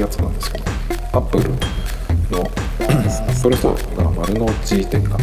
[0.00, 0.64] やつなんですけど
[1.12, 5.18] アップルのアップルストアが丸の内店が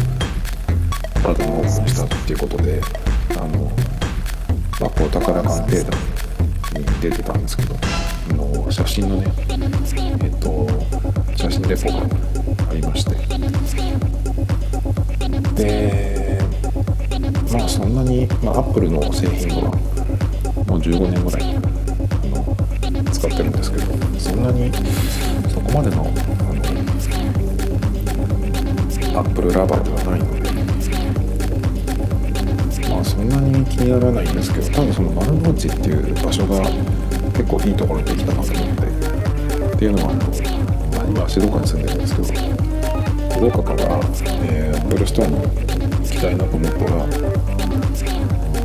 [1.16, 2.80] 新たにオープンしたっていうことで
[3.30, 3.70] あの
[4.80, 5.90] まあ、お宝鑑定団
[6.74, 7.74] に出てたんですけど
[8.36, 9.32] の写真のね
[10.22, 10.68] えっと
[11.34, 13.10] 写真レポがありまして。
[15.56, 16.38] で
[17.52, 19.70] まあそんなに、まあ、アップルの製品は
[20.68, 21.58] もう15年ぐらい
[23.12, 23.97] 使ってるんですけど
[24.38, 24.70] んなに
[25.52, 26.12] そこまでのの
[29.20, 30.48] アップルラバーではないので。
[32.88, 36.60] まあそんなに気にならないんですけど多分その丸の内っていう場所が
[37.32, 38.88] 結構いいところにできたなと思って。
[39.78, 40.24] っていうのはあの、
[41.14, 42.34] ま、今静岡に住んでるんですけど静
[43.46, 43.84] 岡から、
[44.42, 45.48] えー、アップルストアに行
[46.02, 47.06] きたいなと思ったら、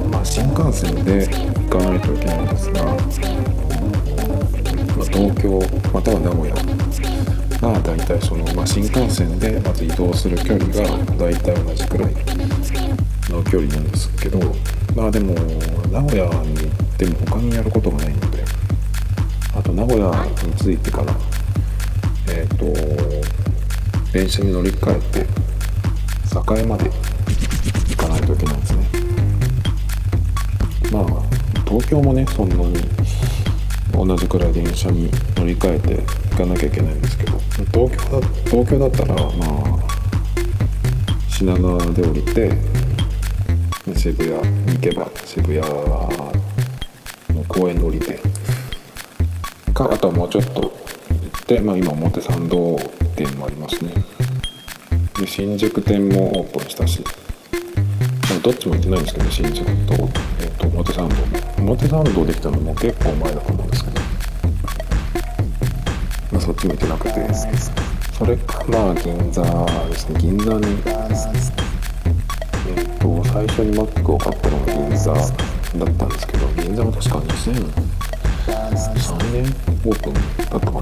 [0.09, 2.97] ま、新幹線で行かないといけないんですが、
[5.13, 5.59] 東京
[5.93, 6.55] または名古屋。
[7.71, 12.13] が大体その、まあ、新幹線でまず移動する距離が大体同じくらい
[13.29, 14.39] の距離なんですけど
[14.95, 15.33] まあでも
[15.89, 18.43] 名古屋に行っても他にやることがないので
[19.55, 20.11] あと名古屋
[20.45, 21.13] に着いてから
[22.29, 22.65] えっ、と
[24.11, 25.43] 電車に乗り換えて
[26.61, 26.89] 栄まで
[27.89, 28.87] 行かないといけないんですね。
[30.91, 31.05] まあ
[31.65, 32.77] 東京もねそんなに
[33.93, 37.37] 同じくらい電車に乗り換えて行かなきゃいけないんですけど。
[37.71, 39.79] 東京だ東京だったらまあ
[41.29, 42.51] 品川で降りて
[43.95, 48.19] 渋谷に行けば渋谷の公園で降りて。
[49.73, 50.71] かあとはもうちょっと行っ
[51.47, 52.77] て、まあ、今表参道
[53.15, 53.91] 店もありますね。
[55.19, 57.03] で新宿店もオープンしたし、
[58.43, 59.93] どっちも行ってないんですけど新宿と,、
[60.41, 61.73] えー、と表参道も。
[61.73, 63.82] 表参道できたのも結構前だと思うんです、
[66.43, 67.33] そっちも行ってなくて。
[68.17, 69.41] それかまあ銀座
[69.89, 70.19] ですね。
[70.19, 70.65] 銀座に。
[72.67, 75.25] えっと最初に Mac を買ったのが銀座だっ
[75.73, 79.43] たんですけど銀座は確か2003年
[79.85, 80.81] オープンだったか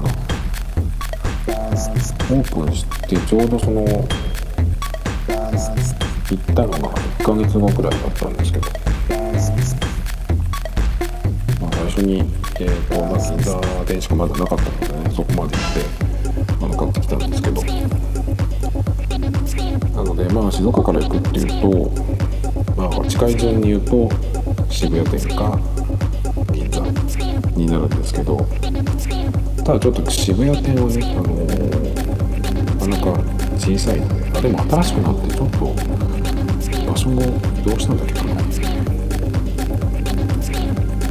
[2.30, 3.84] オープンしてちょうどその
[6.30, 6.78] 行ったのが
[7.18, 8.68] 1ヶ月後くらいだったんですけど、
[11.60, 12.18] まあ、最初に、
[12.60, 15.80] えーとまあ、銀座店しかまだなかったのでそこまで行って
[16.62, 17.62] あの買ってきたんですけど。
[19.94, 21.92] なのでまあ静岡から行くっていうと
[22.76, 24.08] まあ近い順に言うと
[24.70, 25.58] 渋谷店か
[26.52, 26.80] 銀座
[27.54, 28.46] になるんですけど。
[29.64, 31.36] ただちょっと渋谷店はね、あの
[32.88, 33.22] なかなか
[33.56, 35.56] 小さいのであでも新しくなってちょっと
[36.84, 38.34] 場所も移動したんだっけかな。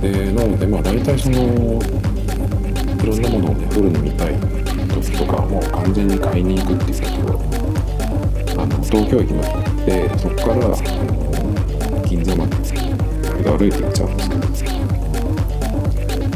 [0.01, 1.79] でなのでまあ大体その
[3.01, 4.35] いろんなものをねフルに見たい
[4.87, 7.33] 時とかはもう完全に買いに行くっていう時は
[8.61, 12.55] あの東京駅まで行ってそこからあの銀座まで
[13.49, 14.23] 歩いて行っちゃうんで
[14.55, 14.77] すけど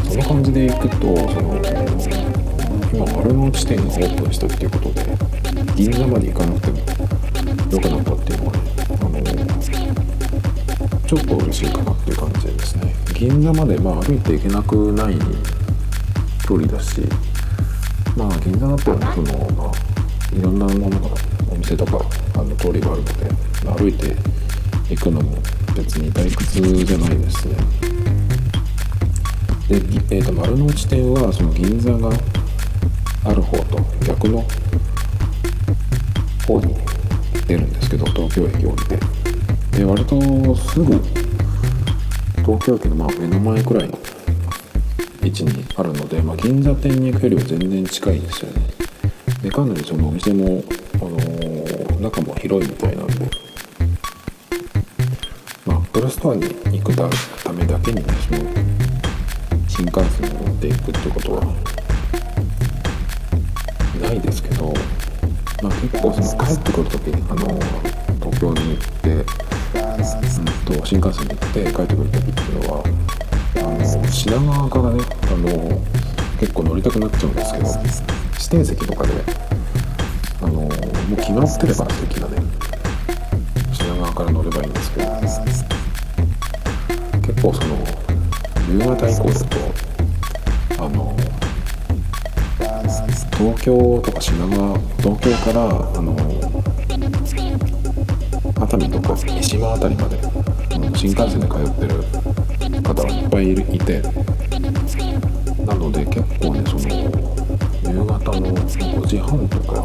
[0.09, 1.61] その感じで行くとその
[2.91, 5.05] 今丸の内店がオープンしたっていうことで
[5.75, 6.77] 銀座まで行かなくても
[7.71, 8.59] 良くなったっていうのはね
[8.89, 9.21] あの
[11.05, 15.15] ちょっと嬉しいかなっていう感じですね銀座までまあ歩いて行けなくない
[16.45, 17.01] 距離だし
[18.16, 21.16] まあ銀座だったらそのまあいろんなものが
[21.52, 21.99] お店とか
[22.35, 24.16] あの通りがあるので歩いて
[24.90, 25.37] 行くのも
[25.75, 27.55] 別に退屈じゃないですね。
[29.67, 29.75] で、
[30.17, 32.09] えー、と丸の内店はその銀座が
[33.23, 34.43] ある方と逆の
[36.47, 36.75] 方に
[37.47, 39.25] 出るんですけど東京駅降りて。
[39.75, 40.85] で割とすぐ
[42.37, 43.99] 東京駅のまあ目の前くらいの
[45.25, 48.61] 位置にあるので、まあ、銀座店に行くよりは全然近いんですよね。
[49.41, 50.63] でかなりそのお店も、
[50.95, 51.75] あのー
[52.05, 53.13] 中も広いみたいなんで。
[55.66, 58.39] まあアップルストアに行くためだけにその
[59.67, 61.45] 新幹線に乗っていくってことは
[64.01, 64.73] ないですけど、
[65.63, 67.59] まあ、結構その帰ってくる時にあの
[68.19, 69.21] 東京に行って、う
[70.73, 72.83] ん、と新幹線に行って帰ってくる時っていうのは
[74.16, 75.82] 品川からねあの
[76.40, 79.12] 結構乗りたくなっちゃうんですけど指定席とかで
[80.41, 80.70] あのもう
[81.17, 82.38] 決まってれば席がね
[83.73, 85.12] 品川から乗ればいいんですけど
[87.28, 87.76] 結構その
[88.72, 91.16] 夕方以降だとあの
[93.38, 96.16] 東京とか品川東京からあの
[98.62, 100.17] 熱海とか三島辺りまで
[100.97, 102.15] 新幹線で通ってる
[103.25, 104.01] っぱいいて。
[105.66, 106.81] なので結構ねその
[107.91, 109.83] 夕方の5時半とか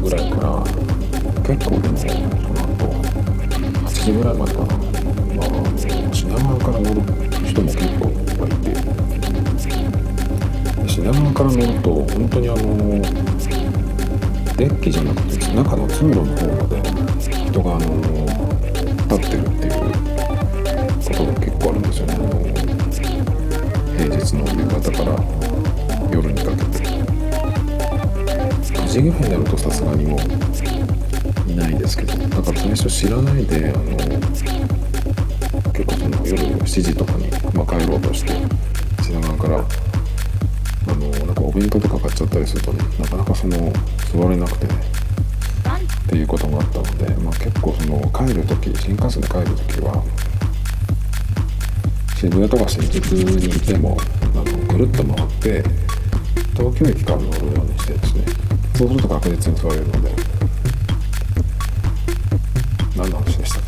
[0.00, 0.64] ぐらいから
[1.42, 2.86] 結構でもその後
[3.84, 5.48] 8時ぐらいまでかな、まあ、
[6.12, 7.02] 品川から乗る
[7.46, 8.72] 人も結構いっぱいいて。
[10.88, 13.02] 品川から乗ると本当にあの
[14.56, 16.80] デッキじゃなくて中の通路の方まで
[17.50, 17.86] 人があの
[19.08, 20.11] 立ってるっていう
[24.32, 25.12] 日の夕方から
[26.10, 26.64] 夜にかけて
[28.72, 30.20] 9時ぐらいになるとさすがにもう
[31.50, 33.82] いないですけどだから最初知らないであの
[35.72, 38.32] 結構その夜7時とかに、まあ、帰ろうとして
[39.02, 43.72] 品川からあのなんかお弁当とか買っちゃったりするとねなかなかその
[44.12, 44.74] 座れなくてね
[46.06, 50.02] っていうことがあったので、まあ、結構その帰る時新幹線で帰る時は
[52.22, 53.96] 渋谷とか新宿にいても
[54.72, 55.62] ぐるっと回って
[56.56, 58.24] 東京駅から乗るようにしてですね
[58.74, 60.12] そうすると確実に座れるので
[62.96, 63.62] 何の話でしたっ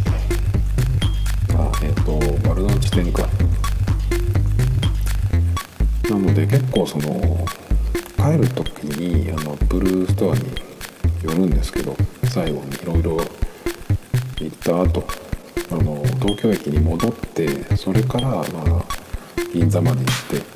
[1.51, 1.57] け？
[1.57, 3.29] あえっ、ー、と丸の内線か。
[6.09, 7.45] なので結構その
[8.17, 10.43] 帰る時にあのブルーストアに
[11.23, 11.97] 寄るんですけど
[12.33, 13.17] 最後にいろいろ
[14.39, 15.05] 行った後
[15.71, 18.85] あの東京駅に戻ってそれからまあ
[19.53, 20.54] 銀座まで行って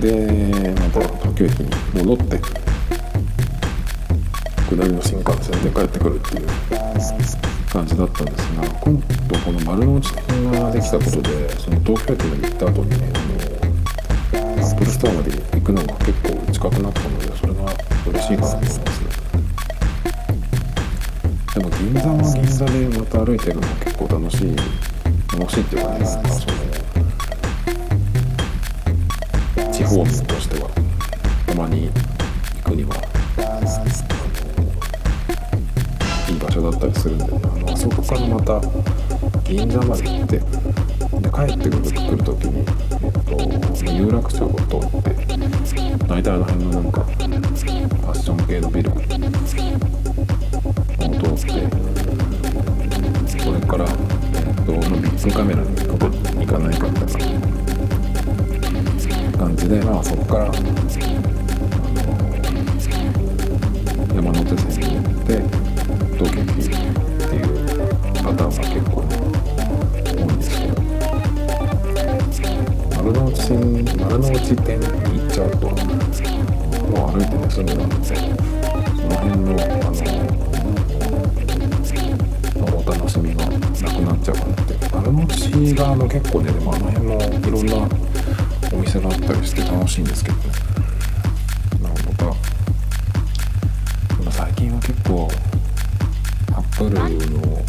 [0.00, 2.38] でまた東京駅に戻って
[4.68, 6.46] 下りの新幹線で帰ってくるっていう
[7.70, 12.96] 感じだったんですが今度この丸の内店ができたことでその東京駅まで行った後にね
[14.34, 17.72] あのアップルストアまで行くのが結構近くなったのでそれが
[18.06, 18.78] 嬉しいかなと思います。
[18.80, 19.06] ね
[21.54, 24.56] でも銀座は銀座でまた歩いてるの結構楽しい
[25.38, 26.55] 楽しいっていうかねなんかその
[29.96, 30.68] 地方民としては
[31.46, 32.96] たまに行くには
[36.28, 38.60] いい場所だったりするんで、あのあそこからまた
[39.44, 40.44] 銀座まで行ってで
[41.30, 45.16] 帰ってくる来る時に、えっと、有楽町を通って
[46.06, 47.24] 大体あの辺のなんかファ
[48.12, 49.16] ッション系のビルを通って
[53.38, 54.78] それから、えっと、ビ
[55.08, 55.74] ッグカメラに
[56.46, 57.55] 行かないかみたいな
[59.46, 60.46] 感じでまあそこから
[64.12, 65.38] 山手線に乗って
[66.18, 67.46] 東京駅っていう
[68.24, 69.06] パターンが結構多
[70.18, 70.74] いんですけど
[72.96, 73.54] 丸の内線
[74.00, 74.86] 丸の内店に
[75.20, 77.48] 行っちゃうともう歩いてね。
[77.48, 79.54] すぐなのでその辺の
[82.56, 83.60] あのお楽しみがなく
[84.02, 86.50] なっちゃうかなって丸の内側も結構ね。
[86.50, 87.88] でもあの辺もいろんな
[88.76, 90.36] お店があったりして楽しいんですけど。
[90.36, 90.44] ね
[91.82, 92.24] なるほ
[94.24, 95.28] ど最近は結構
[96.52, 97.64] アップルの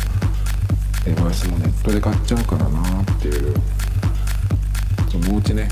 [1.05, 3.55] デバイスもネットで買っちゃうからなっていう
[5.09, 5.69] そのうちね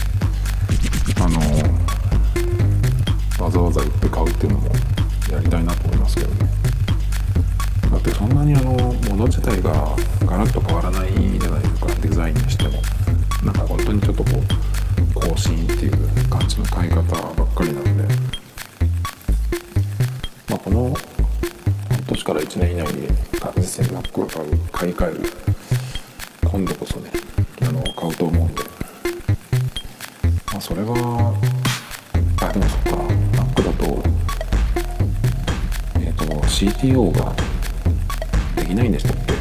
[38.66, 39.34] できないんでしたっけ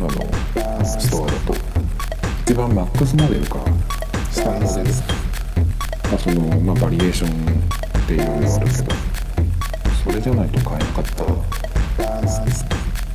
[0.00, 1.54] あのストアだと。
[2.42, 3.60] 一番 MAX モデルか。
[4.32, 4.90] スタンモデル。
[4.90, 4.94] ま
[6.14, 8.90] あそのまあバリエーションっていうのがあるけど
[10.02, 11.24] それじゃないと買えなかった。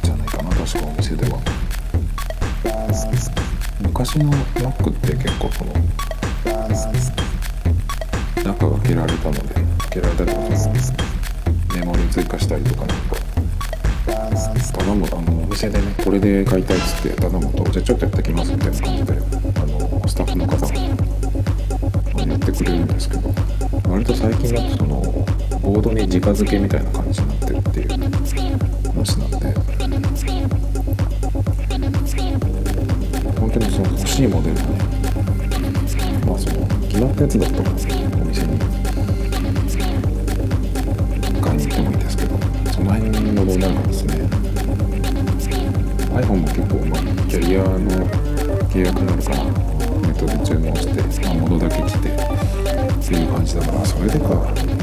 [0.08, 1.42] じゃないかな確かお店では。
[3.82, 5.74] 昔の Mac って結構その
[8.46, 10.48] 中が開けられたので開けられたりとか
[11.76, 13.19] メモリ追加したりとかなんか
[14.30, 19.18] 頼むあのお店でねこれで買いたいっつって頼むとじゃあちょっとやってきますみたいな感じであ
[19.66, 20.74] のスタッフの方が
[22.26, 23.34] やってくれるんですけど
[23.90, 25.02] 割と最近だとその
[25.62, 29.38] ボードに直付けみたいな感じになってるっていう話なんで
[33.40, 34.70] 本当にその欲しいモデルがね
[36.26, 37.99] まあその決まったやつだとお店
[47.58, 48.06] まあ、の
[48.70, 49.24] 契約なんか。
[49.24, 54.79] さネットで注文して、まあ、物だけ来てっていう感じだからそれでか。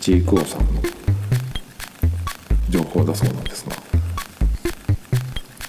[0.00, 0.80] ミンチークオさんの
[2.70, 3.76] 情報だそうなんですが、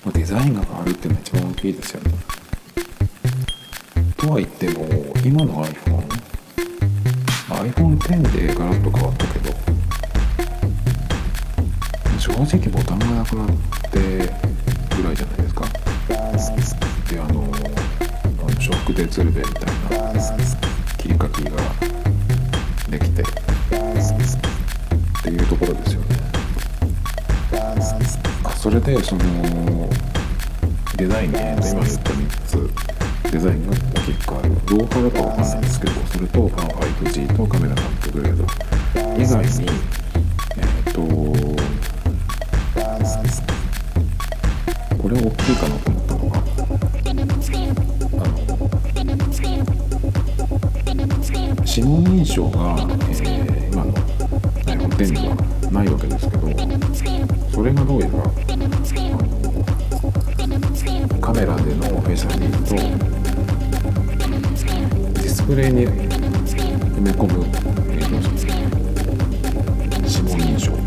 [0.06, 2.12] まあ、デザインが変わるっていうのが一番大きいですよね。
[4.16, 4.88] とは言っても
[5.26, 6.08] 今の iPhone
[7.50, 9.52] iPhone10 でガラッと変わったけど
[12.18, 13.48] 正直ボタンがなくなっ
[13.92, 14.00] て
[14.96, 15.66] ぐらいじゃないですか
[17.10, 19.66] であのあのショックで鶴瓶みたい
[20.00, 20.24] な
[20.98, 21.58] 切り欠きが
[22.90, 23.41] できて
[25.62, 26.08] ころですよね。
[28.58, 29.90] それでその
[30.96, 32.70] デザインね今言った3つ
[33.32, 38.44] デザインが大きく変わる動画だとわかんないんですけどそれと 5G とカメラのアップグレード
[39.20, 39.66] 以外に
[40.58, 41.02] えっ、ーと
[45.02, 46.38] これ大きいかなと思ったのが
[48.24, 48.42] あの
[51.66, 53.61] 指紋認証が、えー
[55.02, 55.36] 今の iPhone10 には
[55.72, 56.48] ないわけですけど
[57.52, 58.18] それがどうやらあ
[60.48, 60.60] の
[61.20, 67.46] カメラでのフェイス ID とディスプレイに埋め込む、
[67.92, 68.02] えー
[70.04, 70.78] 指紋認証が、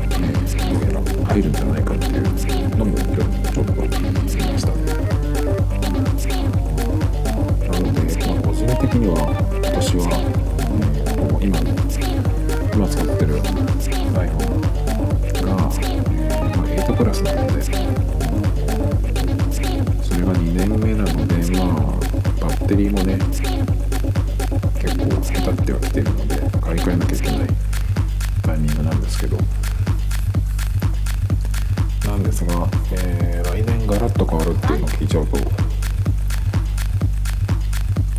[0.00, 0.10] えー
[0.72, 2.22] どうやら入るんじゃないかっていう
[17.20, 17.32] それ
[20.22, 21.66] が2年目なのでまあ
[22.40, 23.18] バッテリーもね
[24.80, 27.48] 結構下手ってはきてるので買い替えなきゃいけない。
[28.42, 29.36] タイミングなんですけど。
[32.08, 35.42] なんですが、えー来年ガラッと変わるっていうのを聞いちゃうとち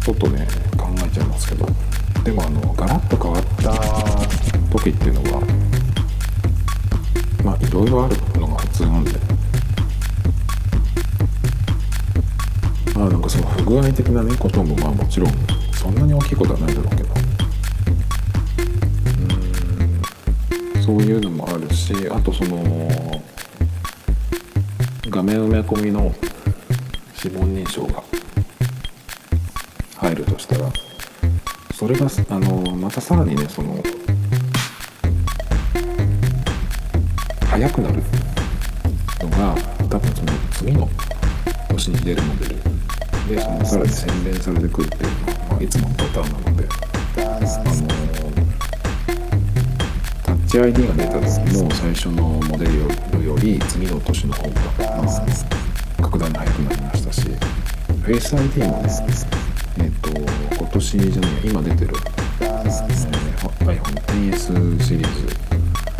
[0.10, 1.66] ょっとね考えちゃいますけど。
[2.24, 3.74] でもあのガラッと変わった
[4.78, 5.42] 時っていうのは
[7.44, 8.16] まあいろいろある
[8.92, 9.12] なんで。
[12.96, 15.32] まあなんかその不具合的なねこともまあもちろん
[15.74, 17.10] そんなに大きいことはないだろうけど。
[20.76, 20.82] うん。
[20.82, 23.22] そういうのもあるしあとその
[25.10, 26.14] 画面埋め込みの
[27.24, 28.04] 指紋認証が
[29.98, 30.72] 入るとしたら
[31.76, 33.84] それがあのまたさらにねその
[37.50, 38.02] 速くなる
[40.62, 40.88] 次の？
[41.70, 42.56] 年に出るモデル。
[43.36, 46.68] でそのさらに洗練されてくるっていうのが、まあ、いつものパターンなので。
[47.18, 47.48] あの
[50.24, 51.26] タッチ ID が出た時
[51.64, 54.50] の最初のモデルより次の年の方が、
[55.02, 58.90] まあ、格段に速くなりましたしフェイス ID もね
[59.80, 61.96] えっ、と今年じゃない今出てる、
[62.42, 62.70] えー、
[63.66, 65.26] iPhone10S シリーズ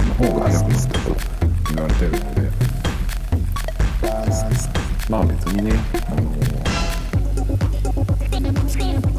[0.08, 1.16] の方が速くなったと
[1.74, 2.71] 言われてるので
[5.10, 5.72] まあ別にね
[6.08, 6.22] あの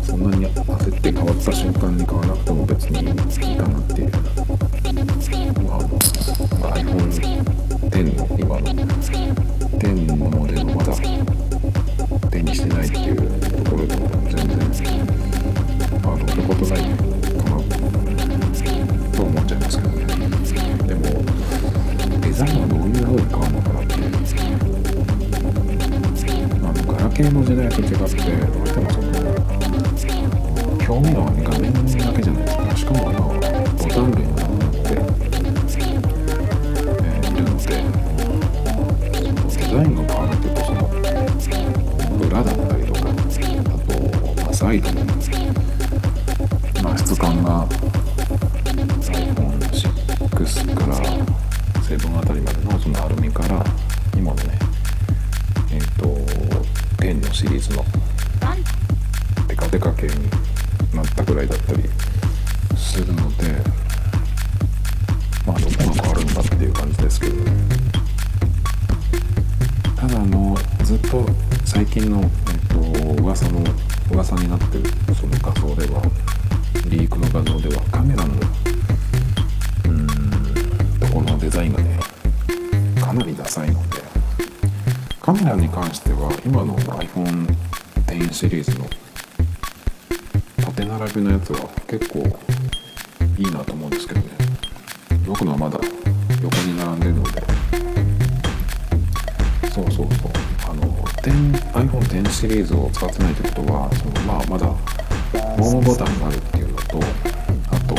[0.05, 4.11] そんなに焦って変わった瞬間に買わなくても別にいいかなっていう。
[5.63, 5.81] まあ、
[6.61, 7.37] まあ、iPhone10
[8.17, 8.67] の今の
[9.79, 10.95] 10のモデルまだ
[12.31, 14.59] 手にしてないっていうところでも全然
[16.03, 17.12] あのことない。
[27.13, 27.97] あのガラケーの時代と違って
[28.47, 29.11] どうしてもその
[30.73, 31.81] 表面はね画面だ
[32.15, 32.32] けじゃ
[88.43, 88.91] シリーズの。
[90.67, 92.19] 縦並びのやつは結構
[93.39, 94.27] いいなと思うんですけどね。
[95.25, 95.79] 僕のはまだ
[96.43, 97.41] 横に並んでるので。
[99.73, 100.09] そうそうそう。
[100.69, 104.67] あの iPhone10 シリーズを使ってないってことはそのまあまだ
[105.63, 106.99] ホームボタンがあるっていうのと
[107.71, 107.95] あと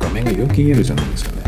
[0.00, 1.42] 画面がよく見えるじゃないですよね。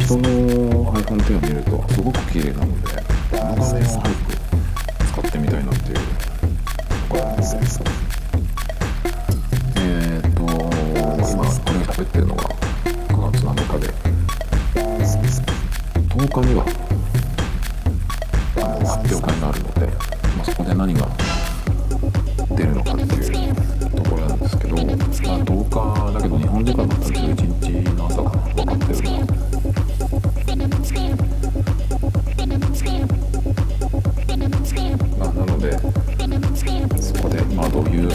[0.00, 2.88] 人の iPhone10 を見るとすごく綺麗なので
[3.30, 4.27] この画面を早く使
[7.40, 7.97] と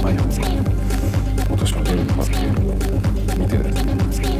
[0.03, 0.73] まあどういう iPhone が
[1.47, 2.75] 今年も出るのかっていうのを
[3.37, 4.35] 見てですね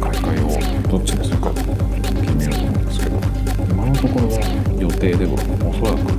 [0.00, 1.68] 買い替えをどっちにするか決
[2.14, 3.16] めようと思うんですけど
[3.70, 4.34] 今のところは
[4.80, 5.34] 予定では
[5.64, 6.10] おそらく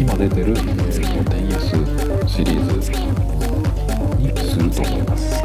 [0.00, 2.90] 今出てる、10S シリーズ
[4.18, 5.39] にすると思います。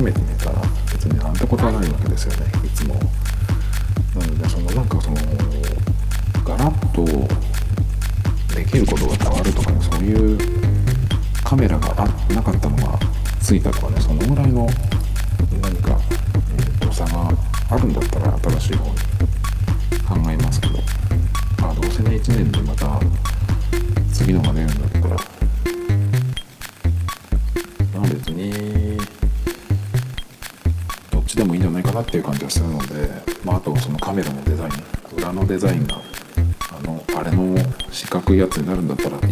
[0.00, 0.41] ま
[38.42, 39.31] やつになるんだったら。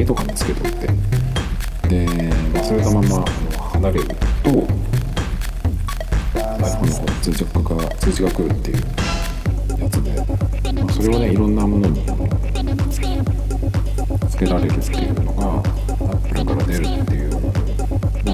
[0.00, 0.86] 鍵とかにつけといて。
[1.88, 3.24] で忘れたまま
[3.72, 4.06] 離れる
[4.44, 4.50] と
[6.32, 8.76] iPhone の通知が通知が来るっていう
[9.82, 12.06] やつで、まあ、それをねいろんなものに
[14.30, 17.52] つけられるっていうのが Apple から出るっていうのをちょ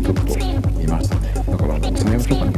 [0.01, 0.15] っ
[0.61, 1.33] と見ましたね。
[1.35, 2.56] だからあの財布とかに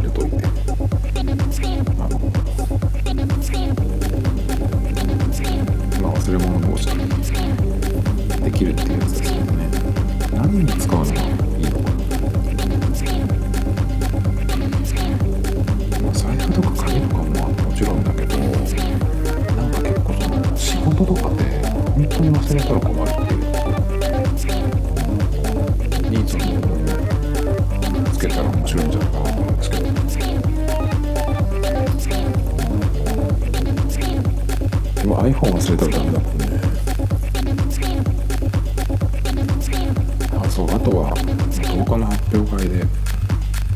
[41.97, 42.85] 日の発表会で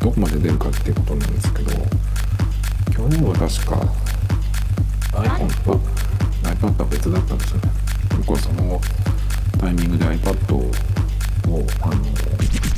[0.01, 1.71] どこまで出るかっていうことなんですけど
[2.93, 3.77] 去年は確か
[5.13, 5.81] iPhone と
[6.43, 7.71] iPad は別だったんですよね。
[8.19, 8.81] 僕はその
[9.59, 10.71] タイミングで iPad を
[11.83, 12.03] あの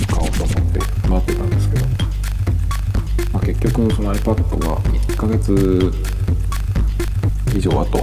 [0.07, 1.87] 買おうと思って待ってたんですけど、
[3.33, 5.92] まあ、結局その iPad は1ヶ月
[7.57, 8.01] 以上後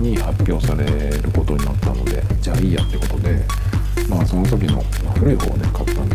[0.00, 3.44] に発表されることになったのでじゃあいいやってことで
[4.08, 4.82] まあその時の、
[5.18, 6.08] 古い方をね買ったん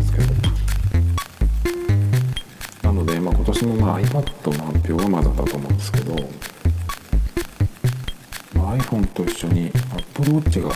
[3.61, 6.15] ので、まあ、今年もまあ iPad の発表はまだだと思うんですけど、
[8.53, 10.75] まあ、iPhone と一緒に Apple Watch が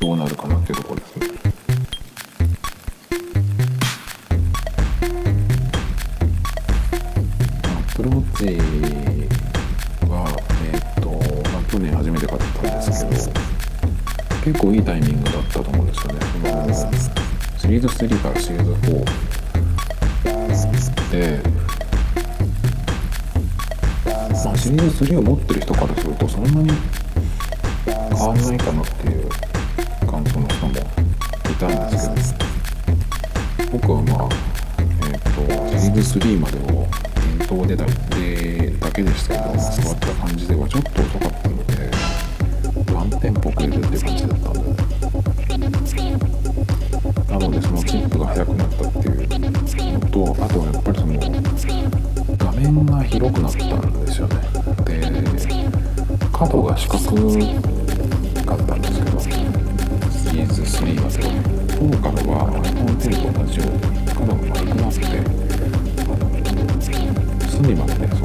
[0.00, 1.28] どうなるかなっていうところですね。
[7.90, 8.58] Apple Watch
[10.08, 10.28] は
[10.72, 11.10] えっ、と、
[11.50, 13.48] まあ、去年初めて買ったんですけど
[14.44, 16.20] 結構いいタイミングだったと思うんですよね。
[16.32, 16.92] その
[17.58, 19.28] シリーズ3からシリーズ4
[21.10, 21.57] で、
[24.68, 26.70] まあ、シリーズ3を持ってる人からするとそんなに
[27.86, 29.28] 変わんないかなっていう
[30.06, 30.78] 感想の人もい
[31.58, 32.34] たんです
[33.56, 34.28] けど僕はまあ
[35.06, 35.20] えっ、
[35.72, 36.86] とシリーズ3までを
[37.38, 41.90] 店頭でだでだけでしたけど触った感じではちょっと遅かったので
[42.94, 44.68] ワンテンポ遅れるって感じだったんで。
[47.28, 49.18] なのでそのチップが速くなったっていう
[49.98, 51.14] のとあとはやっぱりその
[52.36, 53.87] 画面が広くなった
[56.38, 57.04] 角が四角
[58.46, 59.28] かったんですけどシ
[60.36, 61.30] リーズ3までは
[61.80, 65.02] 4からは iPhone X と同じように角が丸くなって
[65.98, 66.30] あの
[67.50, 68.17] 隅までね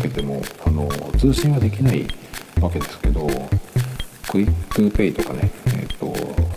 [0.00, 2.06] けてもあの通信はできない
[2.60, 3.26] わけですけど
[4.28, 6.06] クイックペイとかねえっ、と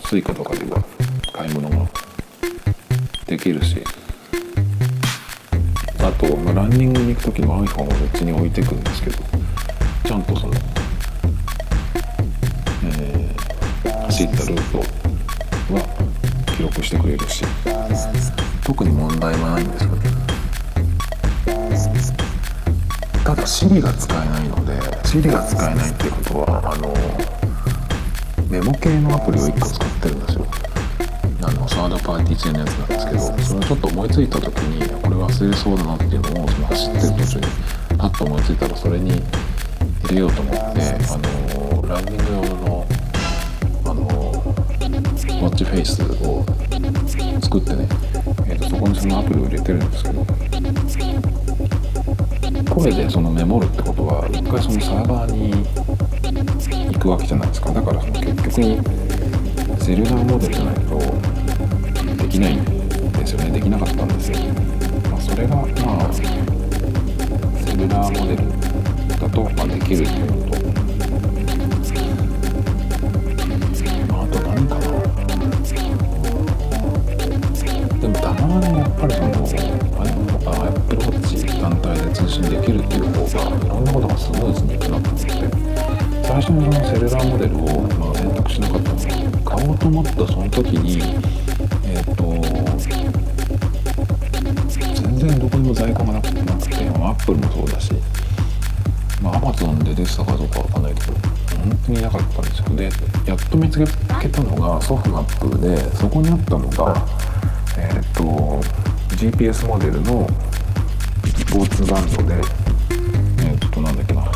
[0.08, 0.84] Suica とかでは
[1.34, 1.90] 買い物が
[3.26, 3.84] できるし
[6.00, 9.18] あと、まあ、ランニングに行く時の iPhone を別に置いていくんですけど
[10.06, 10.54] ちゃんとその、
[12.86, 13.24] えー
[14.14, 14.78] 走ったルート
[15.74, 15.82] は
[16.56, 17.44] 記録してくれるし
[18.64, 20.13] 特に問題はないんですよね。
[23.24, 26.94] ただ Siri が使えないので Siri が使えないっていうことはあの
[28.50, 30.46] メモ系のアプリを1個使ってるんですよ。
[31.46, 37.46] あのサードパーティー製のやつなんですけどそれをちょっと思いついた時にこれ忘れそうだなっていうのをその走ってる途中に
[37.98, 40.72] パッと思いついたらそれに入れようと思ってあ
[41.82, 42.88] のランニング用の
[43.86, 46.46] あのウォッチフェイスを
[47.42, 47.88] 作ってね、
[48.48, 50.23] えー、とそこにそのアプリを入れてるんですけど
[52.84, 55.54] 声でそのメモるってことは一回そのサーバーに
[56.94, 57.72] 行くわけじゃないですか。
[57.72, 58.52] だからその結局
[59.82, 61.00] セルラーモデルじゃないと
[62.24, 62.66] できないん
[63.14, 63.52] ですよね。
[63.52, 64.38] できなかったんですよ、
[65.10, 66.24] まあ、それがまあセ
[67.78, 68.44] ルラーモデル
[69.18, 70.60] だと、まあ、できるっていうのと、
[74.12, 74.84] まあ、あと何かな。
[78.02, 79.33] でもたまにやっぱりその
[82.24, 85.74] 通信できるっていう方がいろんなことがスムーズにいくなと思って。
[86.24, 87.60] 最初にそのセルラーモデルを、
[88.00, 89.04] まあ、選択しなかったのは
[89.44, 91.02] 買おうと思ったその時に
[91.86, 92.24] えっ、と
[95.02, 97.92] 全然どこにも在庫がなくてなくて、まあ、Apple もそうだし
[99.22, 101.14] まあ Amazon で出てたかどうかわかんないけど
[101.60, 102.70] 本当になかったんですよ。
[102.76, 107.06] でやっと見つけたのがソフマップでそこにあったのが
[107.78, 108.24] えっ、と
[109.16, 110.28] GPS モデルの
[111.46, 112.42] スポーツバンドで
[113.46, 114.32] えっ、となんだっけな。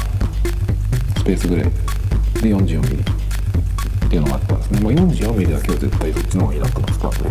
[1.17, 3.01] スペースグレーで 44mm
[4.05, 4.79] っていうのがあったんですね。
[4.81, 7.29] もう 44mm だけは絶対どっちの方がいいなと思ったんで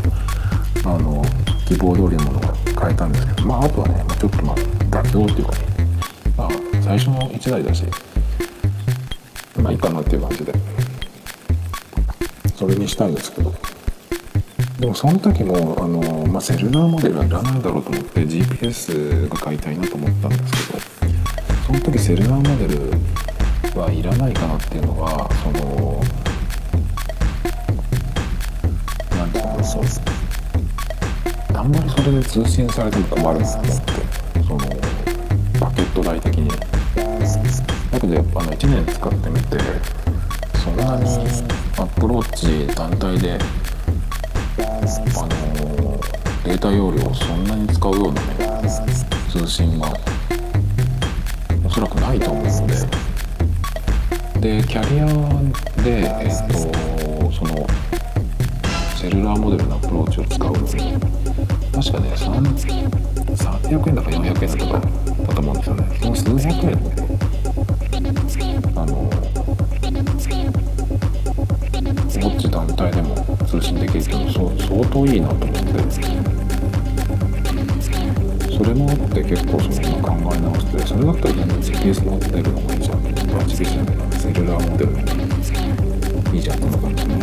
[0.84, 1.24] あの
[1.66, 5.58] 希望通りのものが変えたんですけどまああとはねちょっとまあ妥協っていうかね。
[6.36, 6.48] まあ
[6.82, 7.84] 最初の1台だし
[9.62, 10.52] まあいいかなっていう感じで。
[12.56, 13.52] それにしたんですけど。
[14.78, 20.80] でもその時もあの、まあ、セルラーモデルはいらないだろうと思って GPS が買いたいなと思ったんですけど
[21.66, 26.02] その時セルラーモデルはいらないかなっていうのはその
[29.18, 29.82] なんていうのそう
[31.54, 33.92] あんまりそれで通信されても困るなと思って
[34.46, 34.58] その
[35.58, 36.50] パケット代的に。
[37.96, 39.58] だけどやっぱあの1年使ってみて
[40.62, 41.08] そんなに
[41.78, 42.36] アプロー
[42.68, 43.38] チ単体で
[46.46, 48.68] データ容量をそんなに使うようなね
[49.28, 49.92] 通信が
[51.64, 52.74] おそらくないと思うので。
[54.40, 55.06] でキャリア
[55.82, 57.66] でえっとその
[58.96, 60.66] セルラーモデルのアプローチを使うのに
[61.72, 64.86] 確かね300円だか400円だか
[65.26, 65.98] だと思うんですよね。
[66.00, 66.70] その数百円。
[66.70, 68.00] で
[68.76, 69.10] あの
[72.16, 76.25] ウォッチ団体でも通信できるっていうのは相当いいなと思って
[78.56, 84.92] それもあって結構その今考え直してそれだったら全然 GPS 持ってるのもいいじゃん GPS じゃないなセルラーモデル
[86.34, 87.18] いいじゃんとかってね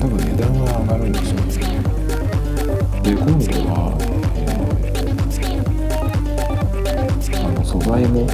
[0.00, 1.36] 多分値段は上がるんですよ
[3.00, 3.32] で今度
[3.70, 3.94] は、
[4.34, 8.26] えー、あの素材も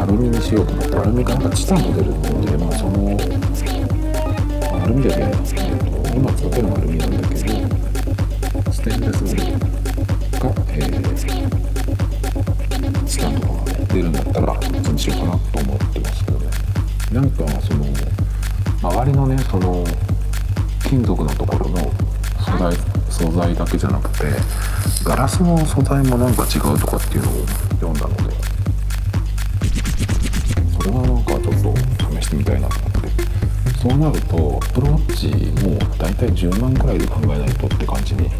[0.00, 3.10] アルミにしようと思ってアルミかなんかチタンも出るのでまあその
[4.82, 7.40] アルミだけ、えーと、今使ってるのはアルミなんだけど
[8.72, 9.73] ステンレスのが、
[10.76, 11.14] えー、
[13.06, 16.46] チタンとかが、ね、出るんだったらそっちにしようかなと思ってますけどね。
[17.12, 17.84] なんかその
[18.82, 19.84] 周りのねその
[20.82, 21.78] 金属のところの
[22.44, 22.76] 素材
[23.08, 24.26] 素材だけじゃなくて
[25.04, 27.46] ガラスの素材もなんか違うとかっていうのを
[27.80, 28.34] 読んだので
[30.72, 33.34] それはなんかちょっと試してみたいなと思って。
[33.84, 35.28] そうなるとアプローチ
[35.62, 38.30] も大体10万くらいで考えないとって感じに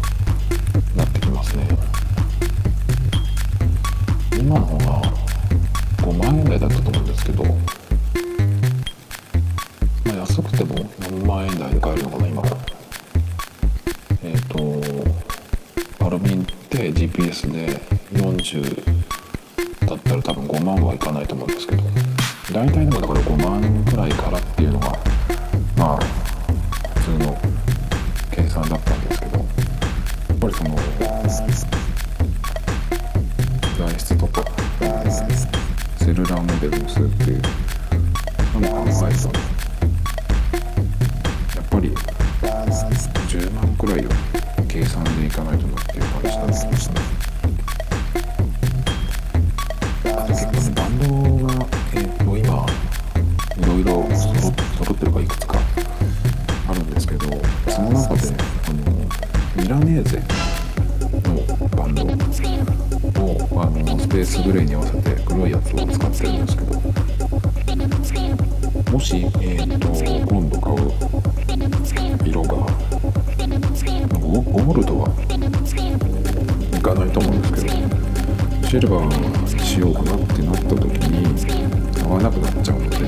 [82.25, 83.01] なくなっちゃうのでそ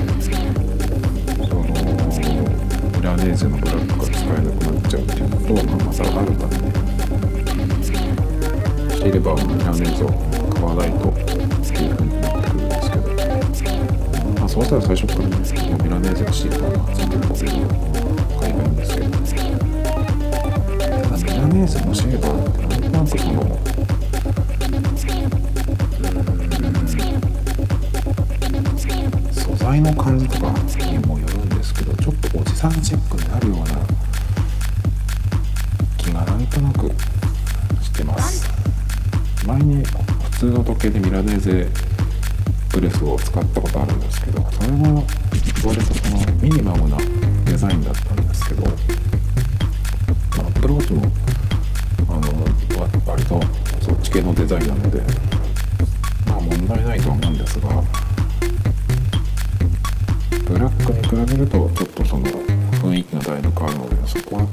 [1.52, 1.72] のミ
[3.02, 6.70] ラネーゼのブラックが使えなくなっちゃうっていうのと、まあ、またあるために
[7.82, 7.90] シ
[9.10, 10.08] ルバーのミラネーゼを
[10.54, 11.28] 買わないとっていう
[11.96, 13.00] 風になってくるんですけ
[13.70, 13.76] ど
[14.38, 15.36] まあそうしたら最初からね
[15.82, 17.68] ミラネーゼのシールがついてるモデルを
[18.38, 19.12] 買えばいいんですけどミ
[21.26, 23.42] ラネーゼのシェーバーってなんとなくその
[29.78, 30.52] いの感じとか
[30.90, 33.64] にもよるんですけどちょっとおじさんチェックになるような
[35.96, 36.90] 気がなんとなく
[37.82, 38.48] してます。
[39.46, 41.68] 前に普通の時計でミラネーゼ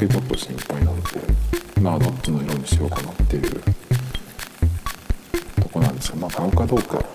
[0.08, 3.64] でそこだけちょっと心配なのでまあどっちの色にしようかなっていう
[5.62, 7.15] とこなんですがまあ買うかどうか。